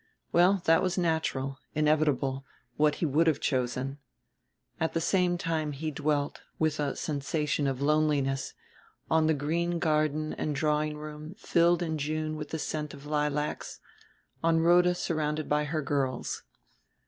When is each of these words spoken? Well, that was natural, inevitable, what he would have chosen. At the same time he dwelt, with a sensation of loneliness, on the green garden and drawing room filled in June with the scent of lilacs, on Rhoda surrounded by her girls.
Well, 0.31 0.63
that 0.65 0.81
was 0.81 0.97
natural, 0.97 1.59
inevitable, 1.75 2.43
what 2.75 2.95
he 2.95 3.05
would 3.05 3.27
have 3.27 3.39
chosen. 3.39 3.99
At 4.79 4.93
the 4.93 4.99
same 4.99 5.37
time 5.37 5.73
he 5.73 5.91
dwelt, 5.91 6.41
with 6.57 6.79
a 6.79 6.95
sensation 6.95 7.67
of 7.67 7.83
loneliness, 7.83 8.55
on 9.11 9.27
the 9.27 9.35
green 9.35 9.77
garden 9.77 10.33
and 10.33 10.55
drawing 10.55 10.97
room 10.97 11.35
filled 11.37 11.83
in 11.83 11.99
June 11.99 12.35
with 12.35 12.49
the 12.49 12.57
scent 12.57 12.95
of 12.95 13.05
lilacs, 13.05 13.79
on 14.43 14.61
Rhoda 14.61 14.95
surrounded 14.95 15.47
by 15.47 15.65
her 15.65 15.83
girls. 15.83 16.41